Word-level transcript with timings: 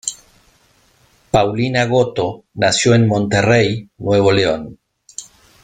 Paulina 1.29 1.85
Goto 1.85 2.45
nació 2.55 2.95
en 2.95 3.07
Monterrey, 3.07 3.91
Nuevo 3.99 4.31
León. 4.31 4.79